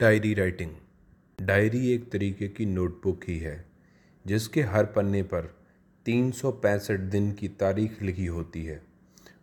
Diary 0.00 0.34
writing. 0.34 0.70
Diary 1.40 1.92
एक 1.92 2.12
तरीके 2.12 2.48
की 2.48 2.66
नोटबुक 2.66 3.20
ही 3.28 3.38
है, 3.38 3.64
जिसके 4.26 4.62
हर 4.62 4.84
पन्ने 4.84 5.22
पर 5.22 5.54
तीन 6.04 6.30
सौ 6.30 6.52
पैंसठ 6.52 7.00
दिन 7.00 7.32
की 7.32 7.48
तारीख 7.48 8.02
लिखी 8.02 8.26
होती 8.26 8.64
है। 8.64 8.82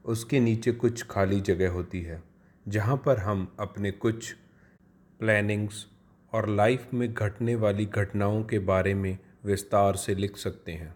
उसके 0.06 0.40
नीचे 0.40 0.72
कुछ 0.72 1.04
खाली 1.04 1.42
जगह 1.42 1.70
होती 1.70 2.02
है, 2.02 2.24
जहाँ 2.68 3.04
पर 3.06 3.18
हम 3.18 3.56
अपने 3.60 3.92
कुछ 3.92 4.36
प्लानिंग्स 5.20 5.88
और 6.34 6.50
लाइफ 6.50 6.94
में 6.94 7.14
घटने 7.14 7.56
वाली 7.56 7.86
घटनाओं 7.86 8.44
के 8.44 8.60
बारे 8.60 8.94
में 8.94 9.18
विस्तार 9.46 9.96
से 9.96 10.16
लिख 10.16 10.38
सकते 10.38 10.72
हैं। 10.72 10.96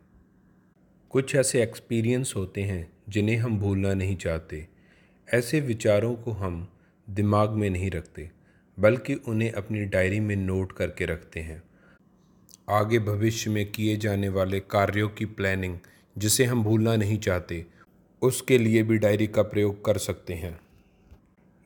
कुछ 1.10 1.36
ऐसे 1.36 1.64
एक्सपीरियंस 1.64 2.34
होते 2.36 2.64
हैं, 2.64 2.94
जिन्हें 3.10 3.38
हम 3.38 3.60
भूलना 3.60 3.94
नहीं 3.94 4.18
चाहते। 4.18 4.68
ऐसे 5.34 5.60
विचारों 5.60 6.16
को 6.16 6.32
हम 6.32 6.68
दिमाग 7.10 7.50
में 7.50 7.70
नहीं 7.70 7.92
रखते। 7.92 8.34
बल्कि 8.80 9.14
उन्हें 9.14 9.52
अपनी 9.52 9.86
डायरी 9.86 10.20
में 10.20 10.36
नोट 10.36 10.71
करके 10.71 11.05
रखते 11.05 11.40
हैं। 11.40 11.63
आगे 12.70 12.99
भविष्य 12.99 13.49
में 13.49 13.72
किए 13.72 13.98
जाने 13.98 14.30
वाले 14.30 14.59
कार्यों 14.59 15.09
की 15.09 15.26
प्लानिंग, 15.26 15.77
जिसे 16.18 16.45
हम 16.45 16.63
भूलना 16.63 16.96
नहीं 16.96 17.18
चाहते, 17.18 17.66
उसके 18.22 18.58
लिए 18.58 18.84
भी 18.84 18.98
डायरी 18.98 19.27
का 19.27 19.41
प्रयोग 19.41 19.85
कर 19.85 19.98
सकते 19.98 20.34
हैं। 20.34 20.59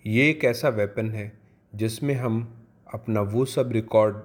ये 0.06 0.30
एक 0.30 0.44
ऐसा 0.44 0.70
वेपन 0.70 1.12
है, 1.12 1.40
जिसमें 1.76 2.16
हम 2.16 2.66
अपना 2.94 3.22
वो 3.22 3.46
सब 3.46 3.72
रिकॉर्ड 3.72 4.18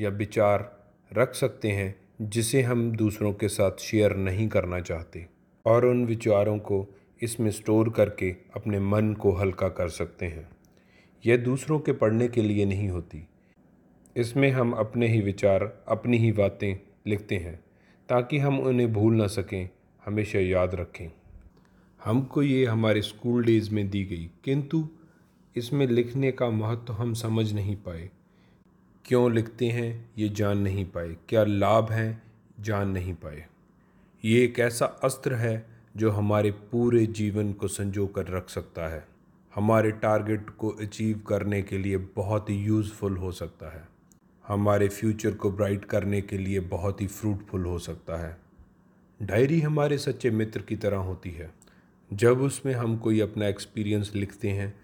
या 0.00 0.10
विचार 0.10 0.86
रख 1.12 1.34
सकते 1.34 1.68
हैं, 1.68 1.94
जिसे 2.22 2.62
हम 2.62 2.92
दूसरों 2.96 3.32
के 3.32 3.48
साथ 3.48 3.72
शेयर 3.80 4.16
नहीं 4.16 4.48
करना 4.48 4.80
चाहते, 4.80 5.26
और 5.66 5.86
उन 5.86 6.06
विचारों 6.06 6.58
को 6.58 6.86
इसमें 7.22 7.50
स्टोर 7.50 7.90
करके 7.90 8.36
अपने 8.54 8.80
मन 8.80 9.14
को 9.14 9.32
हल्का 9.32 9.68
कर 9.68 9.88
सकते 9.88 10.26
हैं। 10.26 10.55
यह 11.26 11.36
दूसरों 11.36 11.80
के 11.80 11.92
पढ़ने 11.92 12.28
के 12.28 12.42
लिए 12.42 12.64
नहीं 12.64 12.88
होती। 12.88 13.26
इसमें 14.16 14.50
हम 14.50 14.72
अपने 14.72 15.08
ही 15.08 15.20
विचार, 15.20 15.84
अपनी 15.88 16.16
ही 16.16 16.32
बातें 16.32 16.76
लिखते 17.06 17.36
हैं, 17.36 17.60
ताकि 18.08 18.38
हम 18.38 18.60
उन्हें 18.60 18.92
भूल 18.92 19.14
ना 19.14 19.26
सकें, 19.26 19.68
हमेशा 20.04 20.38
याद 20.38 20.74
रखें। 20.74 21.08
हमको 22.04 22.42
ये 22.42 22.66
हमारे 22.66 23.02
स्कूल 23.02 23.44
डेज़ 23.44 23.74
में 23.74 23.90
दी 23.90 24.04
गई, 24.04 24.30
किंतु 24.44 24.88
इसमें 25.56 25.86
लिखने 25.86 26.32
का 26.32 26.50
महत्व 26.50 26.92
हम 26.92 27.14
समझ 27.14 27.52
नहीं 27.52 27.76
पाए। 27.76 28.10
क्यों 29.04 29.32
लिखते 29.32 29.66
हैं, 29.66 30.10
ये 30.18 30.28
जान 30.28 30.58
नहीं 30.58 30.84
पाए। 30.84 31.16
क्या 31.28 31.44
लाभ 31.44 31.92
हैं, 31.92 32.22
जान 32.60 32.88
नहीं 32.88 33.14
पाए। 33.14 33.46
ये 34.24 34.44
एक 34.44 34.58
ऐसा 34.58 34.86
अस्त्र 34.86 35.34
है, 35.34 35.66
जो 35.96 36.10
हमारे 36.10 36.50
पूरे 36.50 37.06
जीवन 37.06 37.52
को 37.52 37.68
संजो 37.68 38.06
कर 38.06 38.26
रख 38.26 38.50
सकता 38.50 38.88
है। 38.88 39.15
हमारे 39.56 39.90
टारगेट 39.92 40.50
को 40.50 40.68
अचीव 40.70 41.20
करने 41.28 41.60
के 41.62 41.78
लिए 41.78 41.96
बहुत 42.16 42.50
ही 42.50 42.56
यूज़फुल 42.56 43.16
हो 43.16 43.30
सकता 43.32 43.72
है। 43.74 43.86
हमारे 44.44 44.88
फ्यूचर 44.88 45.34
को 45.34 45.50
ब्राइट 45.50 45.84
करने 45.84 46.20
के 46.20 46.38
लिए 46.38 46.60
बहुत 46.60 47.00
ही 47.00 47.06
फ्रूटफुल 47.06 47.64
हो 47.64 47.78
सकता 47.78 48.16
है। 48.16 48.36
डायरी 49.20 49.60
हमारे 49.60 49.98
सच्चे 49.98 50.30
मित्र 50.30 50.62
की 50.62 50.76
तरह 50.76 50.96
होती 50.96 51.30
है। 51.30 51.50
जब 52.10 52.40
उसमें 52.40 52.72
हम 52.74 52.96
कोई 52.96 53.20
अपना 53.20 53.46
एक्सपीरियंस 53.48 54.12
लिखते 54.14 54.50
हैं 54.50 54.74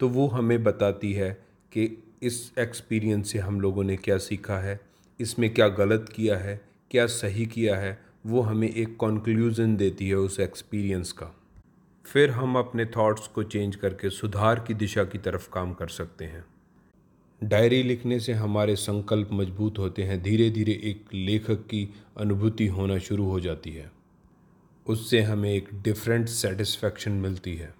तो 0.00 0.08
वो 0.08 0.26
हमें 0.26 0.62
बताती 0.64 1.12
है 1.12 1.30
कि 1.72 1.86
इस 2.22 2.52
एक्सपीरियंस 2.58 3.32
से 3.32 3.38
हम 3.38 3.60
लोगों 3.60 3.84
ने 3.84 3.96
क्या 3.96 4.18
सीखा 4.18 4.58
है, 4.58 4.80
इसमें 5.20 5.52
क्या 5.54 5.68
गलत 5.68 6.12
किया 6.16 6.36
है, 6.38 6.60
क्या 6.90 7.06
सही 7.06 7.46
किया 7.46 7.76
है, 7.76 7.98
वो 8.26 8.40
हमें 8.40 8.68
एक 8.68 8.96
कंक्लूज़न 8.96 9.76
देती 9.76 10.08
है 10.08 10.16
उस 10.16 10.40
एक्सपीरियंस 10.40 11.12
का। 11.12 11.34
फिर 12.12 12.30
हम 12.30 12.58
अपने 12.58 12.84
थॉट्स 12.86 13.26
को 13.26 13.42
चेंज 13.42 13.76
करके 13.76 14.10
सुधार 14.10 14.60
की 14.60 14.74
दिशा 14.74 15.04
की 15.04 15.18
तरफ़ 15.18 15.50
काम 15.50 15.72
कर 15.72 15.88
सकते 15.88 16.24
हैं। 16.24 16.44
डायरी 17.44 17.82
लिखने 17.82 18.20
से 18.20 18.32
हमारे 18.32 18.76
संकल्प 18.76 19.28
मज़बूत 19.32 19.78
होते 19.78 20.02
हैं 20.02 20.22
धीरे 20.22 20.50
धीरे 20.50 20.72
एक 20.72 21.04
लेखक 21.14 21.54
की 21.54 21.94
अनुभूति 22.16 22.66
होना 22.66 22.98
शुरू 22.98 23.24
हो 23.24 23.40
जाती 23.40 23.70
है। 23.70 23.90
उससे 24.86 25.22
हमें 25.22 25.52
एक 25.52 25.68
डिफरेंट 25.74 26.28
सेटिस्फैक्शन 26.28 27.12
मिलती 27.12 27.56
है। 27.56 27.77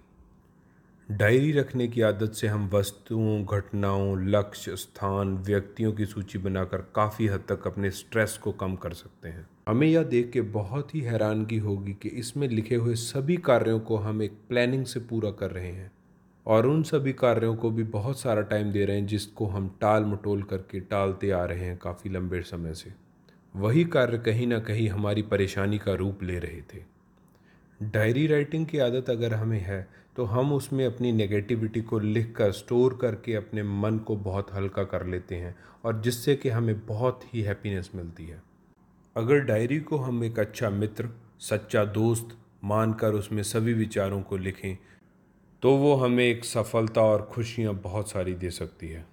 डायरी 1.11 1.51
रखने 1.51 1.87
की 1.87 2.01
आदत 2.01 2.33
से 2.33 2.47
हम 2.47 2.69
वस्तुओं, 2.73 3.45
घटनाओं, 3.45 4.27
लक्ष्य, 4.27 4.75
स्थान, 4.75 5.37
व्यक्तियों 5.37 5.93
की 5.93 6.05
सूची 6.05 6.39
बनाकर 6.39 6.77
काफ़ी 6.77 7.27
हद 7.27 7.43
तक 7.49 7.67
अपने 7.67 7.91
स्ट्रेस 7.91 8.37
को 8.37 8.51
कम 8.51 8.75
कर 8.75 8.93
सकते 8.93 9.29
हैं। 9.29 9.47
हमें 9.67 9.87
यह 9.87 10.03
देख 10.03 10.31
के 10.31 10.41
बहुत 10.41 10.95
ही 10.95 11.01
हैरानगी 11.01 11.57
होगी 11.57 11.93
कि 11.93 12.09
इसमें 12.09 12.47
लिखे 12.47 12.75
हुए 12.75 12.95
सभी 12.95 13.37
कार्यों 13.37 13.79
को 13.79 13.97
हम 13.97 14.21
एक 14.21 14.31
प्लानिंग 14.49 14.85
से 14.85 14.99
पूरा 14.99 15.31
कर 15.31 15.51
रहे 15.51 15.71
हैं 15.71 15.91
और 16.45 16.67
उन 16.67 16.83
सभी 16.83 17.13
कार्यों 17.13 17.55
को 17.55 17.69
भी 17.69 17.83
बहुत 17.83 18.19
सारा 18.19 18.41
टाइम 18.41 18.71
दे 18.71 18.85
रहे 18.85 18.97
हैं 18.97 19.07
जिसको 19.07 19.45
हम 19.45 19.77
टाल 19.81 20.05
मटोल 20.05 20.43
करके 20.43 20.79
टालते 20.79 21.31
आ 21.31 21.45
रहे 21.45 21.65
हैं 21.65 21.77
काफ़ी 21.77 22.09
लंबे 22.09 22.41
समय 22.41 22.73
से। 22.73 22.93
वही 23.55 23.83
कार्य 23.83 24.17
कहीं 24.17 24.47
ना 24.47 24.59
कहीं 24.59 24.89
हमारी 24.89 25.21
परेशानी 25.21 25.77
का 25.77 25.93
रूप 25.93 26.23
ले 26.23 26.39
रहे 26.39 26.61
थे। 26.61 26.98
डायरी 27.81 28.25
राइटिंग 28.27 28.65
की 28.65 28.79
आदत 28.79 29.09
अगर 29.09 29.33
हमें 29.33 29.59
है 29.59 29.87
तो 30.15 30.23
हम 30.25 30.51
उसमें 30.53 30.85
अपनी 30.85 31.11
नेगेटिविटी 31.11 31.81
को 31.81 31.99
लिख 31.99 32.31
कर 32.35 32.51
स्टोर 32.51 32.97
करके 33.01 33.33
अपने 33.35 33.63
मन 33.63 33.97
को 33.97 34.15
बहुत 34.17 34.53
हल्का 34.53 34.83
कर 34.83 35.05
लेते 35.05 35.35
हैं 35.35 35.55
और 35.85 36.01
जिससे 36.01 36.35
कि 36.35 36.49
हमें 36.49 36.85
बहुत 36.85 37.21
ही 37.25 37.41
हैप्पीनेस 37.41 37.89
मिलती 37.95 38.25
है। 38.25 38.41
अगर 39.15 39.39
डायरी 39.41 39.79
को 39.79 39.97
हम 39.97 40.23
एक 40.23 40.39
अच्छा 40.39 40.69
मित्र, 40.69 41.09
सच्चा 41.41 41.83
दोस्त 41.85 42.37
मानकर 42.63 43.13
उसमें 43.13 43.41
सभी 43.43 43.73
विचारों 43.73 44.21
को 44.21 44.37
लिखें 44.37 44.77
तो 45.63 45.75
वो 45.77 45.93
हमें 45.95 46.23
एक 46.23 46.45
सफलता 46.45 47.01
और 47.03 47.21
खुशियाँ 47.31 47.73
बहुत 47.75 48.09
सारी 48.11 48.33
दे 48.33 48.49
सकती 48.51 48.87
है। 48.87 49.05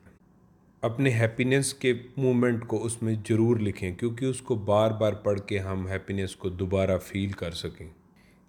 अपने 0.82 1.10
हैप्पीनेस 1.10 1.72
के 1.72 1.92
मोमेंट 2.18 2.64
को 2.64 2.78
उसमें 2.78 3.22
ज़रूर 3.22 3.60
लिखें, 3.60 3.94
क्योंकि 3.96 4.26
उसको 4.26 4.56
बार 4.56 4.92
बार 4.92 5.14
पढ़ 5.24 5.38
के 5.38 5.58
हम 5.58 5.86
हैप्पीनेस 5.88 6.34
को 6.34 6.50
दोबारा 6.52 6.96
फील 6.98 7.32
कर 7.32 7.50
सकें। 7.52 7.90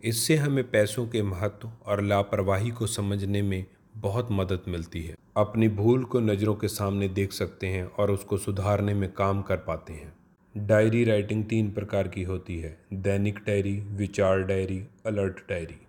इससे 0.03 0.35
हमें 0.35 0.72
पैसों 0.72 1.08
के 1.08 1.22
महत्व 1.22 1.72
और 1.85 2.02
लापरवाही 2.02 2.72
को 2.72 2.88
समझने 2.88 3.41
में 3.41 3.66
बहुत 3.97 4.28
मदद 4.31 4.62
मिलती 4.68 5.02
है। 5.02 5.16
अपनी 5.38 5.68
भूल 5.68 6.03
को 6.03 6.19
नज़रों 6.19 6.56
के 6.56 6.68
सामने 6.68 7.08
देख 7.08 7.31
सकते 7.31 7.68
हैं 7.68 7.85
और 7.85 8.12
उसको 8.12 8.38
सुधारने 8.38 8.94
में 8.94 9.12
काम 9.12 9.41
कर 9.41 9.57
पाते 9.57 9.94
हैं। 9.94 10.13
डायरी 10.57 11.03
राइटिंग 11.03 11.46
तीन 11.46 11.72
प्रकार 11.72 12.07
की 12.07 12.24
होती 12.24 12.59
है। 12.59 12.78
दैनिक 12.94 13.40
डायरी, 13.40 13.80
विचार 13.80 14.40
डायरी, 14.40 14.84
अलर्ट 15.06 15.40
डायरी। 15.50 15.88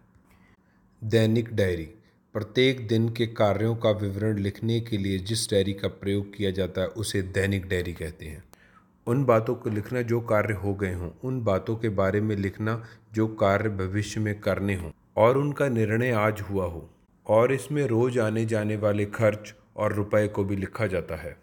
दैनिक 1.05 1.49
डायरी, 1.53 1.89
प्रत्येक 2.33 2.89
दिन 2.89 3.09
के 3.09 3.27
कार्यों 3.27 3.77
का 3.77 3.91
विवरण 3.91 4.39
लिखने 4.39 4.81
के 4.81 4.97
लिए 4.97 5.19
जिस 5.19 5.51
डायरी 5.51 5.73
का 5.73 5.89
प्रयोग 5.89 6.37
किया 6.37 6.51
जाता 6.51 6.81
है 6.81 6.87
उसे 6.87 7.23
दैनिक 7.23 7.67
डायरी 7.67 7.93
कहते 7.93 8.27
हैं। 8.27 8.45
उन 9.09 9.25
बातों 9.25 9.55
को 9.55 9.71
लिखना 9.71 10.03
जो 10.03 10.21
कार्य 10.21 10.55
हो 10.55 10.75
गए 10.75 10.95
हों, 10.95 11.11
उन 11.25 11.41
बातों 11.43 11.77
के 11.77 11.89
बारे 11.89 12.21
में 12.21 12.37
लिखना 12.37 12.85
जो 13.13 13.29
कार्य 13.29 13.69
भविष्य 13.69 14.21
में 14.21 14.41
करने 14.41 14.75
हों, 14.75 14.91
और 15.17 15.39
उनका 15.39 15.69
निर्णय 15.69 16.11
आज 16.11 16.41
हुआ 16.41 16.65
हो, 16.65 16.91
और 17.27 17.53
इसमें 17.53 17.87
रोज़ 17.87 18.21
आने 18.21 18.47
जाने 18.47 18.77
वाले 18.77 19.07
खर्च 19.07 19.55
और 19.77 19.93
रुपए 19.93 20.29
को 20.29 20.45
भी 20.45 20.57
लिखा 20.57 20.87
जाता 20.87 21.17
है। 21.17 21.37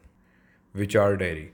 विचार 0.75 1.15
डायरी, 1.15 1.49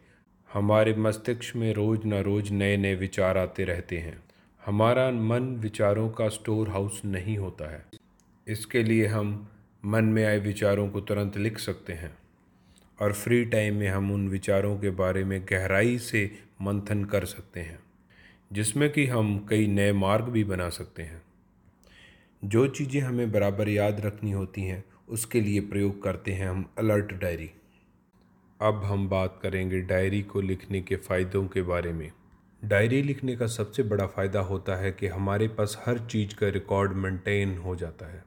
हमारे 0.53 0.95
मस्तिष्क 0.95 1.55
में 1.55 1.73
रोज़ 1.73 2.07
न 2.07 2.13
रोज़ 2.13 2.53
नए 2.53 2.77
नए 2.77 2.95
विचार 2.95 3.37
आते 3.37 3.63
रहते 3.63 3.97
हैं। 3.97 4.23
हमारा 4.65 5.11
मन 5.11 5.43
विचारों 5.43 6.09
का 6.09 6.29
स्टोर 6.29 6.69
हाउस 6.69 7.01
नहीं 7.05 7.37
होता 7.37 7.71
है। 7.71 7.85
इसके 8.47 8.83
लिए 8.83 9.07
हम 9.07 9.47
मन 9.85 10.05
में 10.05 10.25
आए 10.25 10.39
विचारों 10.39 10.89
को 10.89 11.01
तुरंत 11.01 11.37
लिख 11.37 11.57
सकते 11.59 11.93
हैं। 11.93 12.20
और 13.01 13.13
फ्री 13.13 13.45
टाइम 13.45 13.75
में 13.75 13.87
हम 13.87 14.11
उन 14.11 14.27
विचारों 14.29 14.77
के 14.79 14.89
बारे 14.89 15.23
में 15.23 15.41
गहराई 15.41 15.97
से 15.97 16.31
मंथन 16.61 17.03
कर 17.05 17.25
सकते 17.25 17.59
हैं, 17.59 17.79
जिसमें 18.53 18.89
कि 18.89 19.05
हम 19.05 19.47
कई 19.49 19.67
नए 19.67 19.91
मार्ग 19.91 20.25
भी 20.25 20.43
बना 20.43 20.69
सकते 20.69 21.03
हैं। 21.03 21.21
जो 22.45 22.67
चीज़ें 22.67 23.01
हमें 23.01 23.31
बराबर 23.31 23.69
याद 23.69 23.99
रखनी 23.99 24.31
होती 24.31 24.61
हैं, 24.61 24.83
उसके 25.09 25.41
लिए 25.41 25.61
प्रयोग 25.61 26.03
करते 26.03 26.31
हैं 26.31 26.49
हम 26.49 26.69
अलर्ट 26.77 27.13
डायरी 27.13 27.51
अब 28.61 28.83
हम 28.83 29.09
बात 29.09 29.39
करेंगे 29.43 29.81
डायरी 29.81 30.21
को 30.21 30.41
लिखने 30.41 30.81
के 30.81 30.95
फ़ायदों 30.95 31.47
के 31.47 31.61
बारे 31.61 31.93
में। 31.93 32.11
डायरी 32.65 33.01
लिखने 33.01 33.35
का 33.35 33.47
सबसे 33.47 33.83
बड़ा 33.83 34.05
फ़ायदा 34.05 34.39
होता 34.39 34.75
है 34.75 34.91
कि 34.91 35.07
हमारे 35.07 35.47
पास 35.47 35.83
हर 35.85 35.99
चीज़ 35.99 36.35
का 36.35 36.49
रिकॉर्ड 36.49 36.91
मेंटेन 36.91 37.57
हो 37.57 37.75
जाता 37.75 38.13
है। 38.13 38.23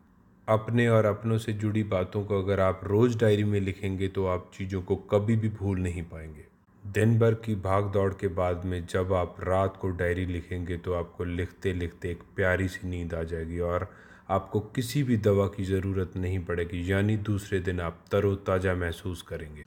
अपने 0.48 0.86
और 0.88 1.04
अपनों 1.04 1.36
से 1.38 1.52
जुड़ी 1.52 1.82
बातों 1.82 2.22
को 2.24 2.42
अगर 2.42 2.60
आप 2.60 2.80
रोज़ 2.84 3.16
डायरी 3.18 3.44
में 3.44 3.60
लिखेंगे 3.60 4.08
तो 4.08 4.26
आप 4.26 4.50
चीज़ों 4.54 4.80
को 4.82 4.96
कभी 5.10 5.36
भी 5.36 5.48
भूल 5.50 5.78
नहीं 5.80 6.02
पाएँगे। 6.02 6.44
दिन 6.84 7.18
भर 7.18 7.34
की 7.34 7.54
भाग 7.54 7.84
दौड़ 7.92 8.12
के 8.12 8.28
बाद 8.28 8.64
में 8.64 8.86
जब 8.86 9.12
आप 9.12 9.36
रात 9.40 9.76
को 9.76 9.88
डायरी 9.90 10.26
लिखेंगे 10.26 10.76
तो 10.76 10.94
आपको 10.94 11.24
लिखते 11.24 11.72
लिखते 11.72 12.10
एक 12.10 12.22
प्यारी 12.36 12.68
सी 12.68 12.88
नींद 12.88 13.14
आ 13.14 13.22
जाएगी 13.22 13.58
और 13.60 13.88
आपको 14.30 14.60
किसी 14.74 15.02
भी 15.02 15.16
दवा 15.18 15.46
की 15.46 15.64
ज़रूरत 15.64 16.16
नहीं 16.16 16.38
पड़ेगी, 16.44 16.90
यानी 16.92 17.16
दूसरे 17.16 17.60
दिन 17.60 17.80
आप 17.80 18.04
तरोताज़ा 18.10 18.74
महसूस 18.74 19.22
करेंगे। 19.22 19.64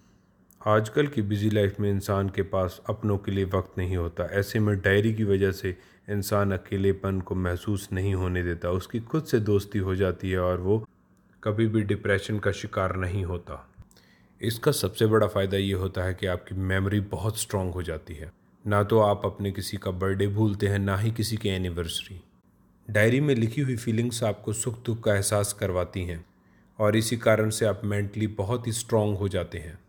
आजकल 0.62 1.08
की 1.08 1.22
बिज़ी 1.22 1.50
लाइफ 1.50 1.80
में 1.80 1.90
इंसान 1.90 2.30
के 2.30 2.42
पास 2.42 2.82
अपनों 2.90 3.18
के 3.18 3.32
लिए 3.32 3.46
वक्त 3.46 3.78
नहीं 3.78 3.98
होता। 3.98 4.24
ऐसे 4.32 4.60
में 4.60 4.80
डायरी 4.82 5.14
की 5.14 5.24
वजह 5.24 5.52
से 5.52 5.78
इंसान 6.10 6.52
अकेलेपन 6.52 7.22
को 7.22 7.36
महसूस 7.36 7.88
नहीं 7.94 8.14
होने 8.16 8.44
देता। 8.44 8.70
उसकी 8.70 9.00
खुद 9.00 9.24
से 9.24 9.40
दोस्ती 9.40 9.80
हो 9.80 9.96
जाती 9.96 10.32
है 10.32 10.40
और 10.40 10.62
वो 10.62 10.88
कभी 11.44 11.68
भी 11.68 11.84
डिप्रेशन 11.84 12.40
का 12.40 12.52
शिकार 12.52 12.96
नहीं 12.96 13.24
होता। 13.26 13.70
इसका 14.42 14.72
सबसे 14.72 15.06
बड़ा 15.06 15.28
फ़ायदा 15.28 15.58
ये 15.58 15.74
होता 15.74 16.04
है 16.04 16.14
कि 16.14 16.28
आपकी 16.28 16.56
मेमोरी 16.56 17.00
बहुत 17.00 17.40
स्ट्रॉन्ग 17.40 17.74
हो 17.74 17.84
जाती 17.84 18.14
है। 18.14 18.32
ना 18.66 18.84
तो 18.84 19.00
आप 19.00 19.22
अपने 19.26 19.52
किसी 19.52 19.78
का 19.78 19.92
बर्थडे 19.92 20.28
भूलते 20.28 20.68
हैं, 20.68 20.80
ना 20.80 20.98
ही 20.98 21.12
किसी 21.12 21.38
की 21.38 21.50
एनिवर्सरी 21.50 22.22
डायरी 22.88 23.20
में 23.22 23.36
लिखी 23.36 23.62
हुई 23.62 23.76
फीलिंग्स 23.76 24.24
आपको 24.24 24.54
सुख 24.54 24.86
दुख 24.86 25.04
का 25.04 25.16
एहसास 25.16 25.54
करवाती 25.54 26.04
हैं 26.04 26.26
और 26.80 26.96
इसी 26.96 27.18
कारण 27.18 27.50
से 27.50 27.66
आप 27.66 27.82
मेंटली 27.84 28.28
बहुत 28.28 28.68
ही 28.68 28.72
स्ट्रॉन्ग 28.72 29.18
हो 29.18 29.28
जाते 29.28 29.58
हैं। 29.58 29.80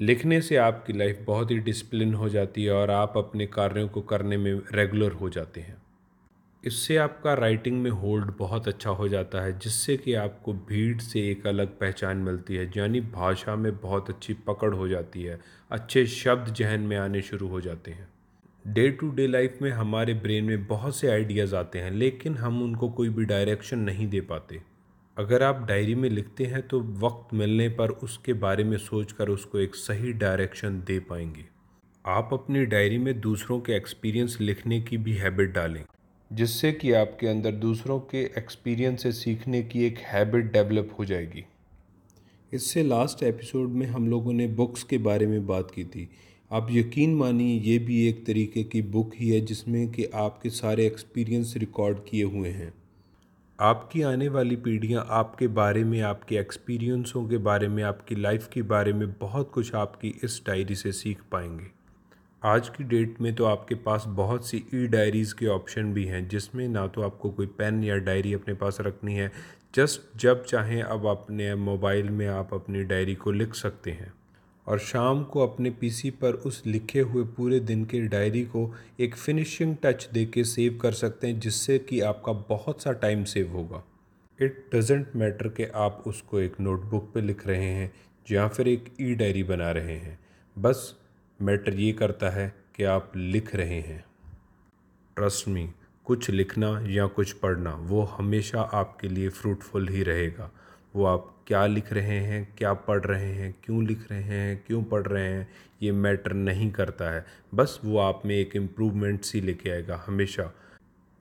लिखने 0.00 0.40
से 0.40 0.56
आपकी 0.56 0.92
लाइफ 0.92 1.24
बहुत 1.26 1.50
ही 1.50 1.58
डिसिप्लिन 1.58 2.14
हो 2.14 2.28
जाती 2.28 2.64
है 2.64 2.72
और 2.72 2.90
आप 2.90 3.12
अपने 3.16 3.46
कार्यों 3.46 3.88
को 3.88 4.00
करने 4.00 4.36
में 4.36 4.60
रेगुलर 4.72 5.12
हो 5.12 5.30
जाते 5.30 5.60
हैं। 5.60 5.76
इससे 6.64 6.96
आपका 6.96 7.34
राइटिंग 7.34 7.82
में 7.82 7.90
होल्ड 7.90 8.32
बहुत 8.38 8.68
अच्छा 8.68 8.90
हो 8.90 9.08
जाता 9.08 9.40
है, 9.40 9.58
जिससे 9.58 9.96
कि 9.96 10.14
आपको 10.14 10.52
भीड़ 10.52 10.98
से 10.98 11.30
एक 11.30 11.46
अलग 11.46 11.66
पहचान 11.66 12.16
मिलती 12.16 12.54
है, 12.54 12.72
यानी 12.76 13.00
भाषा 13.00 13.56
में 13.56 13.80
बहुत 13.80 14.10
अच्छी 14.10 14.34
पकड़ 14.34 14.74
हो 14.74 14.88
जाती 14.88 15.22
है, 15.22 15.40
अच्छे 15.70 16.06
शब्द 16.06 16.54
जहन 16.54 16.80
में 16.80 16.96
आने 16.96 17.22
शुरू 17.22 17.48
हो 17.48 17.60
जाते 17.60 17.90
हैं। 17.90 18.08
डे 18.66 18.90
टू 18.90 19.10
डे 19.10 19.26
लाइफ 19.26 19.58
में 19.62 19.70
हमारे 19.70 20.14
ब्रेन 20.14 20.44
में 20.44 20.66
बहुत 20.66 20.96
से 20.96 21.08
आइडियाज़ 21.08 21.56
आते 21.56 21.78
हैं, 21.78 21.90
लेकिन 21.90 22.34
हम 22.34 22.62
उनको 22.62 22.88
कोई 22.88 23.08
भी 23.08 23.24
डायरेक्शन 23.24 23.78
नहीं 23.78 24.08
दे 24.08 24.20
पाते। 24.20 24.75
अगर 25.16 25.42
आप 25.42 25.64
डायरी 25.68 25.94
में 25.94 26.08
लिखते 26.10 26.44
हैं 26.44 26.60
तो 26.68 26.80
वक्त 26.98 27.32
मिलने 27.34 27.68
पर 27.68 27.90
उसके 27.90 28.32
बारे 28.32 28.64
में 28.64 28.76
सोचकर 28.78 29.28
उसको 29.28 29.58
एक 29.58 29.74
सही 29.74 30.12
डायरेक्शन 30.12 30.80
दे 30.80 30.98
पाएँगे। 31.00 31.44
आप 32.04 32.30
अपनी 32.32 32.64
डायरी 32.64 32.98
में 32.98 33.20
दूसरों 33.20 33.58
के 33.60 33.72
एक्सपीरियंस 33.72 34.36
लिखने 34.40 34.80
की 34.80 34.98
भी 34.98 35.12
हैबिट 35.12 35.52
डालें, 35.52 35.84
जिससे 36.30 36.72
कि 36.72 36.92
आपके 36.92 37.26
अंदर 37.26 37.52
दूसरों 37.52 37.98
के 38.00 38.24
एक्सपीरियंस 38.38 39.02
से 39.02 39.12
सीखने 39.12 39.62
की 39.62 39.86
एक 39.86 39.98
हैबिट 40.04 40.52
डेवलप 40.52 40.94
हो 40.98 41.04
जाएगी। 41.04 41.44
इससे 42.52 42.82
लास्ट 42.82 43.22
एपिसोड 43.22 43.68
में 43.68 43.86
हम 43.86 44.08
लोगों 44.08 44.32
ने 44.32 44.46
बुक्स 44.46 44.82
के 44.82 44.98
बारे 44.98 45.26
में 45.26 45.46
बात 45.46 45.70
की 45.70 45.84
थी। 45.84 46.08
आप 46.50 46.68
यकीन 46.70 47.14
मानिए, 47.14 47.60
ये 47.60 47.78
भी 47.78 48.06
एक 48.08 48.26
तरीके 48.26 48.64
की 48.64 48.82
बुक 48.82 49.12
ही 49.16 49.30
है 49.30 49.40
जिसमें 49.40 49.88
कि 49.88 50.04
आपके 50.04 50.50
सारे 50.50 50.86
एक्सपीरियंस 50.86 51.54
रिकॉर्ड 51.56 51.98
किए 52.10 52.24
हुए 52.24 52.48
हैं। 52.48 52.72
आपकी 53.60 54.02
आने 54.02 54.28
वाली 54.28 54.56
पीढ़ियाँ 54.56 55.06
आपके 55.10 55.46
बारे 55.46 55.84
में, 55.84 56.00
आपके 56.00 56.36
एक्सपीरियंसों 56.36 57.28
के 57.28 57.36
बारे 57.36 57.68
में, 57.68 57.82
आपकी 57.82 58.14
लाइफ 58.14 58.48
के 58.52 58.62
बारे 58.62 58.92
में 58.92 59.12
बहुत 59.12 59.50
कुछ 59.50 59.74
आपकी 59.74 60.20
इस 60.24 60.42
डायरी 60.46 60.74
से 60.74 60.92
सीख 60.92 61.18
पाएँगे। 61.32 61.66
आज 62.44 62.68
की 62.68 62.84
डेट 62.84 63.20
में 63.20 63.34
तो 63.34 63.44
आपके 63.44 63.74
पास 63.74 64.04
बहुत 64.06 64.48
सी 64.48 64.64
ई 64.74 64.86
डायरीज़ 64.86 65.34
के 65.34 65.46
ऑप्शन 65.46 65.92
भी 65.92 66.04
हैं, 66.04 66.28
जिसमें 66.28 66.68
ना 66.68 66.86
तो 66.86 67.02
आपको 67.02 67.30
कोई 67.30 67.46
पेन 67.46 67.84
या 67.84 67.96
डायरी 67.96 68.34
अपने 68.34 68.54
पास 68.54 68.78
रखनी 68.80 69.14
है 69.14 69.32
जस्ट 69.74 70.18
जब 70.18 70.44
चाहें 70.44 70.82
अब 70.82 71.06
अपने 71.06 71.54
मोबाइल 71.54 72.10
में 72.10 72.26
आप 72.26 72.54
अपनी 72.54 72.84
डायरी 72.84 73.14
को 73.14 73.30
लिख 73.30 73.54
सकते 73.54 73.90
हैं। 73.90 74.12
और 74.66 74.78
शाम 74.78 75.24
को 75.24 75.46
अपने 75.46 75.70
पीसी 75.70 76.10
पर 76.10 76.32
उस 76.32 76.62
लिखे 76.66 77.00
हुए 77.00 77.24
पूरे 77.24 77.60
दिन 77.60 77.84
के 77.84 78.00
डायरी 78.00 78.44
को 78.44 78.74
एक 79.00 79.16
फिनिशिंग 79.16 79.76
टच 79.82 80.08
दे 80.12 80.24
के 80.26 80.44
सेव 80.44 80.78
कर 80.82 80.92
सकते 80.92 81.26
हैं, 81.26 81.40
जिससे 81.40 81.78
कि 81.78 82.00
आपका 82.00 82.32
बहुत 82.32 82.82
सा 82.82 82.92
टाइम 82.92 83.24
सेव 83.24 83.52
होगा। 83.52 83.84
इट 84.42 84.70
डजेंट 84.74 85.16
मैटर 85.16 85.48
कि 85.48 85.64
आप 85.64 86.04
उसको 86.06 86.40
एक 86.40 86.60
नोटबुक 86.60 87.10
पे 87.14 87.20
लिख 87.20 87.46
रहे 87.46 87.64
हैं 87.64 87.92
या 88.30 88.48
फिर 88.48 88.68
एक 88.68 88.94
ई 89.00 89.14
डायरी 89.14 89.42
बना 89.42 89.70
रहे 89.70 89.96
हैं। 89.96 90.18
बस 90.58 90.94
मैटर 91.42 91.74
ये 91.74 91.92
करता 91.92 92.30
है 92.30 92.54
कि 92.76 92.84
आप 92.84 93.12
लिख 93.16 93.56
रहे 93.56 93.80
हैं। 93.80 94.04
ट्रस्ट 95.16 95.48
मी 95.48 95.70
कुछ 96.04 96.30
लिखना 96.30 96.84
या 96.86 97.06
कुछ 97.06 97.32
पढ़ना, 97.32 97.74
वो 97.74 98.02
हमेशा 98.02 98.60
आपके 98.60 99.08
लिए 99.08 99.28
फ्रूटफुल 99.28 99.88
ही 99.88 100.02
रहेगा। 100.02 100.50
वो 100.96 101.04
आप 101.04 101.44
क्या 101.46 101.66
लिख 101.66 101.92
रहे 101.92 102.18
हैं, 102.18 102.54
क्या 102.58 102.72
पढ़ 102.72 103.04
रहे 103.04 103.32
हैं, 103.32 103.54
क्यों 103.64 103.86
लिख 103.86 104.10
रहे 104.10 104.22
हैं, 104.22 104.64
क्यों 104.66 104.84
पढ़ 104.84 105.06
रहे 105.06 105.24
हैं, 105.24 105.48
ये 105.82 105.92
मैटर 105.92 106.32
नहीं 106.32 106.70
करता 106.70 107.10
है। 107.10 107.26
बस 107.54 107.80
वो 107.84 107.98
आप 107.98 108.22
में 108.26 108.34
एक 108.36 108.56
इम्प्रूवमेंट 108.56 109.20
सी 109.20 109.40
लेके 109.40 109.70
आएगा 109.70 110.04
हमेशा। 110.06 110.52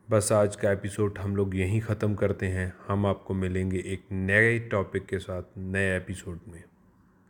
बस 0.10 0.32
आज 0.32 0.56
का 0.56 0.72
एपिसोड 0.72 1.18
हम 1.18 1.36
लोग 1.36 1.56
यहीं 1.56 1.82
ख़त्म 1.82 2.16
करते 2.16 2.46
हैं। 2.46 2.74
हम 2.88 3.06
आपको 3.06 3.34
मिलेंगे 3.34 3.78
एक 3.78 4.06
नए 4.12 4.60
टॉपिक 4.60 5.06
के 5.06 5.20
साथ 5.20 5.44
नए 5.58 5.98
एपिसोड 5.98 6.40
में। 6.48 6.64